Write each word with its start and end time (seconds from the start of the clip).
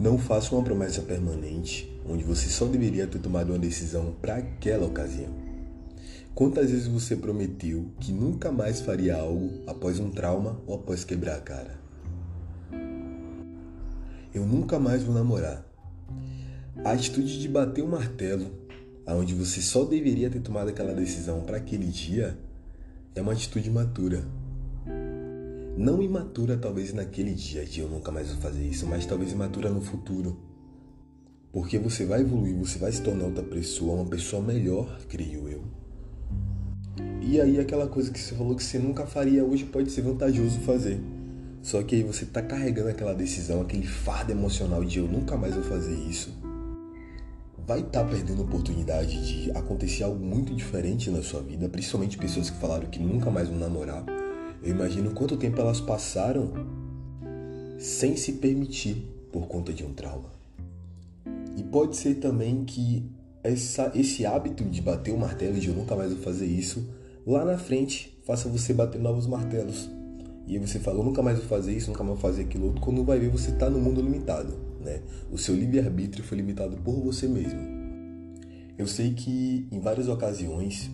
Não 0.00 0.16
faça 0.16 0.54
uma 0.54 0.64
promessa 0.64 1.02
permanente 1.02 1.94
onde 2.08 2.24
você 2.24 2.48
só 2.48 2.64
deveria 2.64 3.06
ter 3.06 3.18
tomado 3.18 3.50
uma 3.50 3.58
decisão 3.58 4.14
para 4.18 4.36
aquela 4.36 4.86
ocasião. 4.86 5.28
Quantas 6.34 6.70
vezes 6.70 6.86
você 6.86 7.14
prometeu 7.14 7.84
que 8.00 8.10
nunca 8.10 8.50
mais 8.50 8.80
faria 8.80 9.14
algo 9.14 9.50
após 9.66 10.00
um 10.00 10.08
trauma 10.08 10.58
ou 10.66 10.76
após 10.76 11.04
quebrar 11.04 11.36
a 11.36 11.40
cara? 11.42 11.78
Eu 14.32 14.46
nunca 14.46 14.78
mais 14.78 15.02
vou 15.02 15.14
namorar. 15.14 15.66
A 16.82 16.92
atitude 16.92 17.38
de 17.38 17.46
bater 17.46 17.84
o 17.84 17.88
martelo, 17.88 18.50
aonde 19.04 19.34
você 19.34 19.60
só 19.60 19.84
deveria 19.84 20.30
ter 20.30 20.40
tomado 20.40 20.70
aquela 20.70 20.94
decisão 20.94 21.42
para 21.42 21.58
aquele 21.58 21.88
dia, 21.88 22.38
é 23.14 23.20
uma 23.20 23.32
atitude 23.32 23.68
matura. 23.68 24.24
Não 25.80 26.02
imatura 26.02 26.58
talvez 26.58 26.92
naquele 26.92 27.32
dia 27.32 27.64
de 27.64 27.80
eu 27.80 27.88
nunca 27.88 28.12
mais 28.12 28.28
vou 28.28 28.36
fazer 28.42 28.62
isso, 28.62 28.86
mas 28.86 29.06
talvez 29.06 29.32
imatura 29.32 29.70
no 29.70 29.80
futuro. 29.80 30.38
Porque 31.50 31.78
você 31.78 32.04
vai 32.04 32.20
evoluir, 32.20 32.54
você 32.54 32.78
vai 32.78 32.92
se 32.92 33.00
tornar 33.00 33.24
outra 33.24 33.42
pessoa, 33.42 33.94
uma 33.94 34.04
pessoa 34.04 34.42
melhor, 34.42 35.00
creio 35.08 35.48
eu. 35.48 35.62
E 37.22 37.40
aí 37.40 37.58
aquela 37.58 37.86
coisa 37.86 38.10
que 38.10 38.20
você 38.20 38.34
falou 38.34 38.54
que 38.54 38.62
você 38.62 38.78
nunca 38.78 39.06
faria 39.06 39.42
hoje 39.42 39.64
pode 39.64 39.90
ser 39.90 40.02
vantajoso 40.02 40.60
fazer. 40.60 41.00
Só 41.62 41.82
que 41.82 41.94
aí 41.94 42.02
você 42.02 42.26
tá 42.26 42.42
carregando 42.42 42.90
aquela 42.90 43.14
decisão, 43.14 43.62
aquele 43.62 43.86
fardo 43.86 44.32
emocional 44.32 44.84
de 44.84 44.98
eu 44.98 45.08
nunca 45.08 45.34
mais 45.34 45.54
vou 45.54 45.64
fazer 45.64 45.94
isso. 45.94 46.38
Vai 47.66 47.80
estar 47.80 48.04
tá 48.04 48.10
perdendo 48.10 48.42
a 48.42 48.44
oportunidade 48.44 49.44
de 49.44 49.50
acontecer 49.52 50.02
algo 50.02 50.22
muito 50.22 50.54
diferente 50.54 51.08
na 51.08 51.22
sua 51.22 51.40
vida, 51.40 51.70
principalmente 51.70 52.18
pessoas 52.18 52.50
que 52.50 52.58
falaram 52.58 52.90
que 52.90 52.98
nunca 52.98 53.30
mais 53.30 53.48
vão 53.48 53.56
namorar. 53.56 54.19
Eu 54.62 54.70
imagino 54.70 55.10
quanto 55.12 55.36
tempo 55.36 55.60
elas 55.60 55.80
passaram 55.80 56.52
sem 57.78 58.16
se 58.16 58.32
permitir 58.32 59.06
por 59.32 59.46
conta 59.46 59.72
de 59.72 59.84
um 59.84 59.92
trauma. 59.92 60.30
E 61.56 61.62
pode 61.62 61.96
ser 61.96 62.16
também 62.16 62.64
que 62.64 63.10
essa, 63.42 63.90
esse 63.94 64.26
hábito 64.26 64.64
de 64.64 64.82
bater 64.82 65.12
o 65.12 65.18
martelo 65.18 65.58
de 65.58 65.68
eu 65.68 65.74
nunca 65.74 65.96
mais 65.96 66.12
vou 66.12 66.22
fazer 66.22 66.46
isso, 66.46 66.88
lá 67.26 67.44
na 67.44 67.56
frente 67.56 68.18
faça 68.24 68.48
você 68.48 68.72
bater 68.74 69.00
novos 69.00 69.26
martelos 69.26 69.88
e 70.50 70.54
aí 70.54 70.58
você 70.58 70.80
fala, 70.80 70.98
eu 70.98 71.04
nunca 71.04 71.22
mais 71.22 71.38
vou 71.38 71.46
fazer 71.46 71.76
isso, 71.76 71.90
nunca 71.90 72.02
mais 72.02 72.18
vou 72.18 72.30
fazer 72.30 72.42
aquilo 72.42 72.66
outro, 72.66 72.80
quando 72.80 73.04
vai 73.04 73.20
ver 73.20 73.28
você 73.28 73.50
está 73.50 73.70
no 73.70 73.78
mundo 73.78 74.02
limitado, 74.02 74.52
né? 74.80 75.00
O 75.30 75.38
seu 75.38 75.54
livre-arbítrio 75.54 76.24
foi 76.24 76.38
limitado 76.38 76.76
por 76.78 77.00
você 77.00 77.28
mesmo. 77.28 77.60
Eu 78.76 78.88
sei 78.88 79.14
que 79.14 79.68
em 79.70 79.78
várias 79.78 80.08
ocasiões 80.08 80.90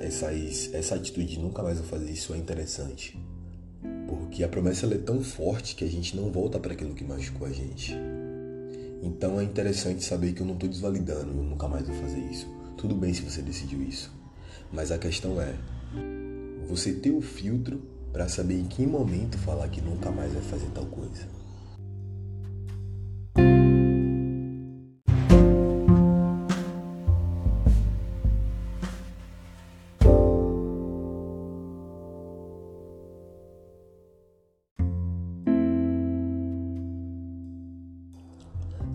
essas, 0.00 0.70
essa 0.72 0.94
atitude 0.94 1.34
de 1.34 1.38
nunca 1.38 1.62
mais 1.62 1.78
vou 1.78 1.86
fazer 1.86 2.10
isso 2.10 2.34
é 2.34 2.38
interessante. 2.38 3.18
Porque 4.08 4.42
a 4.42 4.48
promessa 4.48 4.86
é 4.86 4.98
tão 4.98 5.22
forte 5.22 5.74
que 5.74 5.84
a 5.84 5.88
gente 5.88 6.16
não 6.16 6.30
volta 6.30 6.58
para 6.58 6.72
aquilo 6.72 6.94
que 6.94 7.04
machucou 7.04 7.46
a 7.46 7.50
gente. 7.52 7.94
Então 9.02 9.40
é 9.40 9.44
interessante 9.44 10.04
saber 10.04 10.32
que 10.32 10.42
eu 10.42 10.46
não 10.46 10.54
estou 10.54 10.68
desvalidando, 10.68 11.30
eu 11.30 11.44
nunca 11.44 11.68
mais 11.68 11.86
vou 11.86 11.96
fazer 11.96 12.20
isso. 12.20 12.46
Tudo 12.76 12.94
bem 12.94 13.14
se 13.14 13.22
você 13.22 13.40
decidiu 13.40 13.82
isso. 13.82 14.12
Mas 14.72 14.90
a 14.90 14.98
questão 14.98 15.40
é, 15.40 15.54
você 16.66 16.92
ter 16.92 17.10
o 17.10 17.20
filtro 17.20 17.80
para 18.12 18.28
saber 18.28 18.58
em 18.58 18.64
que 18.64 18.86
momento 18.86 19.38
falar 19.38 19.68
que 19.68 19.80
nunca 19.80 20.10
mais 20.10 20.32
vai 20.32 20.42
fazer 20.42 20.66
tal 20.74 20.86
coisa. 20.86 21.28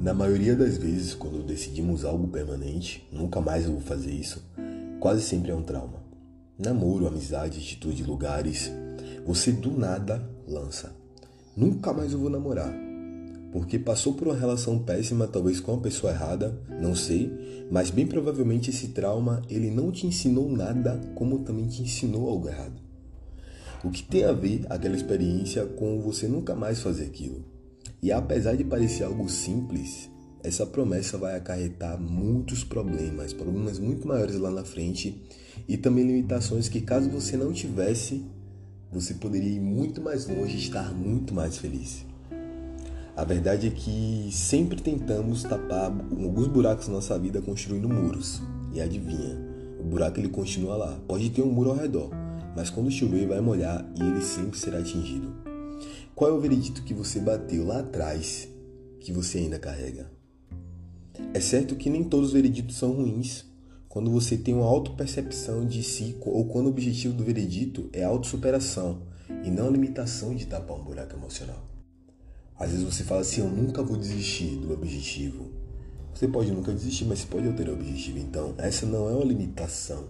Na 0.00 0.14
maioria 0.14 0.56
das 0.56 0.78
vezes, 0.78 1.14
quando 1.14 1.44
decidimos 1.44 2.06
algo 2.06 2.26
permanente, 2.26 3.06
nunca 3.12 3.38
mais 3.38 3.66
eu 3.66 3.72
vou 3.72 3.82
fazer 3.82 4.10
isso, 4.10 4.42
quase 4.98 5.20
sempre 5.20 5.50
é 5.50 5.54
um 5.54 5.62
trauma. 5.62 6.02
Namoro, 6.58 7.06
amizade, 7.06 7.58
atitude, 7.58 8.02
lugares, 8.02 8.72
você 9.26 9.52
do 9.52 9.70
nada 9.72 10.26
lança. 10.48 10.90
Nunca 11.54 11.92
mais 11.92 12.14
eu 12.14 12.18
vou 12.18 12.30
namorar. 12.30 12.72
Porque 13.52 13.78
passou 13.78 14.14
por 14.14 14.28
uma 14.28 14.36
relação 14.36 14.78
péssima, 14.78 15.28
talvez 15.28 15.60
com 15.60 15.74
a 15.74 15.80
pessoa 15.80 16.14
errada, 16.14 16.58
não 16.80 16.94
sei, 16.94 17.66
mas 17.70 17.90
bem 17.90 18.06
provavelmente 18.06 18.70
esse 18.70 18.88
trauma 18.88 19.42
ele 19.50 19.70
não 19.70 19.92
te 19.92 20.06
ensinou 20.06 20.50
nada, 20.50 20.98
como 21.14 21.40
também 21.40 21.66
te 21.66 21.82
ensinou 21.82 22.26
algo 22.26 22.48
errado. 22.48 22.80
O 23.84 23.90
que 23.90 24.02
tem 24.02 24.24
a 24.24 24.32
ver 24.32 24.64
aquela 24.70 24.96
experiência 24.96 25.66
com 25.66 26.00
você 26.00 26.26
nunca 26.26 26.54
mais 26.54 26.80
fazer 26.80 27.04
aquilo. 27.04 27.59
E 28.02 28.10
apesar 28.10 28.56
de 28.56 28.64
parecer 28.64 29.04
algo 29.04 29.28
simples, 29.28 30.10
essa 30.42 30.64
promessa 30.64 31.18
vai 31.18 31.36
acarretar 31.36 32.00
muitos 32.00 32.64
problemas, 32.64 33.32
problemas 33.32 33.78
muito 33.78 34.08
maiores 34.08 34.36
lá 34.36 34.50
na 34.50 34.64
frente 34.64 35.22
e 35.68 35.76
também 35.76 36.06
limitações 36.06 36.68
que 36.68 36.80
caso 36.80 37.10
você 37.10 37.36
não 37.36 37.52
tivesse, 37.52 38.24
você 38.90 39.14
poderia 39.14 39.50
ir 39.50 39.60
muito 39.60 40.00
mais 40.00 40.26
longe 40.26 40.56
e 40.56 40.60
estar 40.60 40.94
muito 40.94 41.34
mais 41.34 41.58
feliz. 41.58 42.06
A 43.14 43.24
verdade 43.24 43.66
é 43.66 43.70
que 43.70 44.30
sempre 44.32 44.80
tentamos 44.80 45.42
tapar 45.42 45.86
alguns 45.86 46.46
buracos 46.46 46.88
na 46.88 46.94
nossa 46.94 47.18
vida 47.18 47.42
construindo 47.42 47.86
muros. 47.86 48.40
E 48.72 48.80
adivinha, 48.80 49.36
o 49.78 49.82
buraco 49.82 50.18
ele 50.18 50.28
continua 50.28 50.76
lá. 50.76 50.98
Pode 51.06 51.28
ter 51.28 51.42
um 51.42 51.52
muro 51.52 51.70
ao 51.70 51.76
redor, 51.76 52.08
mas 52.56 52.70
quando 52.70 52.90
chover 52.90 53.26
vai 53.26 53.40
molhar 53.40 53.84
e 53.94 54.02
ele 54.02 54.22
sempre 54.22 54.58
será 54.58 54.78
atingido. 54.78 55.49
Qual 56.20 56.30
é 56.30 56.34
o 56.34 56.38
veredito 56.38 56.82
que 56.82 56.92
você 56.92 57.18
bateu 57.18 57.64
lá 57.64 57.80
atrás 57.80 58.46
que 59.00 59.10
você 59.10 59.38
ainda 59.38 59.58
carrega? 59.58 60.12
É 61.32 61.40
certo 61.40 61.74
que 61.76 61.88
nem 61.88 62.04
todos 62.04 62.26
os 62.26 62.32
vereditos 62.34 62.76
são 62.76 62.92
ruins, 62.92 63.46
quando 63.88 64.10
você 64.10 64.36
tem 64.36 64.52
uma 64.52 64.66
autopercepção 64.66 65.64
de 65.64 65.82
si 65.82 66.14
ou 66.20 66.44
quando 66.44 66.66
o 66.66 66.68
objetivo 66.68 67.14
do 67.14 67.24
veredito 67.24 67.88
é 67.90 68.04
autossuperação 68.04 69.00
e 69.42 69.50
não 69.50 69.68
a 69.68 69.70
limitação 69.70 70.34
de 70.34 70.44
tapar 70.44 70.76
um 70.76 70.84
buraco 70.84 71.16
emocional. 71.16 71.66
Às 72.54 72.72
vezes 72.72 72.84
você 72.84 73.02
fala 73.02 73.22
assim, 73.22 73.40
eu 73.40 73.48
nunca 73.48 73.82
vou 73.82 73.96
desistir 73.96 74.56
do 74.56 74.74
objetivo. 74.74 75.50
Você 76.14 76.28
pode 76.28 76.52
nunca 76.52 76.70
desistir, 76.70 77.06
mas 77.06 77.20
você 77.20 77.28
pode 77.28 77.46
alterar 77.46 77.72
o 77.72 77.78
objetivo. 77.78 78.18
Então, 78.18 78.54
essa 78.58 78.84
não 78.84 79.08
é 79.08 79.14
uma 79.14 79.24
limitação. 79.24 80.08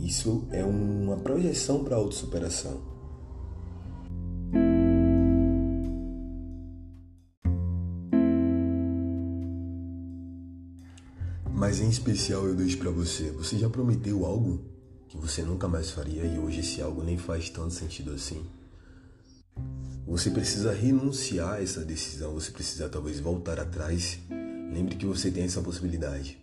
Isso 0.00 0.48
é 0.50 0.64
uma 0.64 1.18
projeção 1.18 1.84
para 1.84 1.96
a 1.96 1.98
autossuperação. 1.98 2.96
Mas 11.58 11.80
em 11.80 11.88
especial 11.88 12.46
eu 12.46 12.54
deixo 12.54 12.78
para 12.78 12.88
você. 12.88 13.32
Você 13.32 13.58
já 13.58 13.68
prometeu 13.68 14.24
algo 14.24 14.64
que 15.08 15.16
você 15.16 15.42
nunca 15.42 15.66
mais 15.66 15.90
faria 15.90 16.24
e 16.24 16.38
hoje 16.38 16.60
esse 16.60 16.80
algo 16.80 17.02
nem 17.02 17.18
faz 17.18 17.50
tanto 17.50 17.74
sentido 17.74 18.12
assim? 18.12 18.46
Você 20.06 20.30
precisa 20.30 20.72
renunciar 20.72 21.54
a 21.54 21.62
essa 21.62 21.84
decisão, 21.84 22.32
você 22.32 22.52
precisa 22.52 22.88
talvez 22.88 23.18
voltar 23.18 23.58
atrás. 23.58 24.20
Lembre 24.72 24.94
que 24.94 25.04
você 25.04 25.32
tem 25.32 25.42
essa 25.42 25.60
possibilidade. 25.60 26.38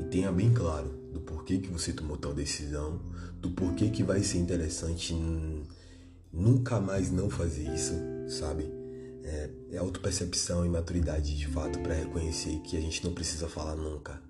E 0.00 0.04
tenha 0.04 0.30
bem 0.30 0.54
claro 0.54 0.88
do 1.12 1.20
porquê 1.20 1.58
que 1.58 1.68
você 1.68 1.92
tomou 1.92 2.16
tal 2.16 2.32
decisão, 2.32 3.00
do 3.40 3.50
porquê 3.50 3.90
que 3.90 4.04
vai 4.04 4.22
ser 4.22 4.38
interessante 4.38 5.16
nunca 6.32 6.80
mais 6.80 7.10
não 7.10 7.28
fazer 7.28 7.74
isso, 7.74 7.94
sabe? 8.28 8.77
É, 9.28 9.50
é 9.72 9.78
autopercepção 9.78 10.64
e 10.64 10.68
maturidade 10.68 11.36
de 11.36 11.46
fato 11.46 11.78
para 11.80 11.94
reconhecer 11.94 12.58
que 12.60 12.76
a 12.76 12.80
gente 12.80 13.04
não 13.04 13.12
precisa 13.12 13.46
falar 13.46 13.76
nunca. 13.76 14.20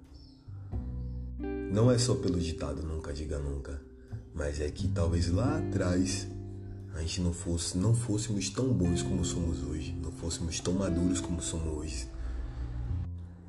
Não 1.39 1.91
é 1.91 1.99
só 1.99 2.15
pelo 2.17 2.41
ditado 2.41 2.83
nunca 2.83 3.13
diga 3.13 3.39
nunca, 3.39 3.81
mas 4.35 4.61
é 4.61 4.69
que 4.71 4.89
talvez 4.89 5.31
lá 5.31 5.59
atrás 5.59 6.27
a 6.95 7.01
gente 7.01 7.21
não 7.21 7.33
fosse, 7.33 7.79
não 7.79 7.95
fôssemos 7.95 8.51
tão 8.51 8.73
bons 8.73 9.03
como 9.03 9.25
somos 9.25 9.63
hoje, 9.63 9.93
não 10.03 10.11
fôssemos 10.11 10.59
tão 10.59 10.75
maduros 10.75 11.21
como 11.21 11.41
somos 11.41 11.79
hoje, 11.79 12.09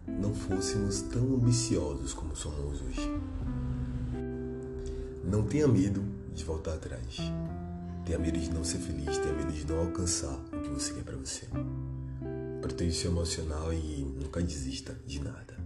não 0.08 0.36
fôssemos 0.36 1.02
tão 1.02 1.36
ambiciosos 1.36 2.14
como 2.14 2.36
somos 2.36 2.82
hoje. 2.82 3.10
Não 5.24 5.44
tenha 5.44 5.68
medo 5.68 6.04
de 6.34 6.44
voltar 6.44 6.74
atrás. 6.74 7.18
Tenha 8.06 8.18
medo 8.18 8.40
de 8.40 8.52
não 8.52 8.64
ser 8.64 8.80
feliz, 8.80 9.18
tenha 9.18 9.34
medo 9.34 9.52
de 9.52 9.66
não 9.66 9.80
alcançar 9.82 10.40
o 10.60 10.64
que 10.64 10.70
você 10.70 10.94
quer 10.94 11.04
para 11.04 11.16
você. 11.16 11.48
Proteja 12.62 12.92
o 12.92 12.94
seu 12.94 13.12
emocional 13.12 13.74
e 13.74 14.04
nunca 14.04 14.42
desista 14.42 14.96
de 15.06 15.22
nada. 15.22 15.59